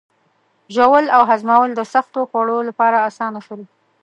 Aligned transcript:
ژوول 0.75 1.05
او 1.15 1.21
هضمول 1.31 1.69
د 1.75 1.81
سختو 1.93 2.19
خوړو 2.29 2.57
لپاره 2.69 2.97
آسانه 3.09 3.39
شول. 3.45 3.61